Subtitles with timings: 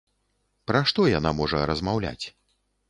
[0.71, 2.25] Пра што яна можа размаўляць?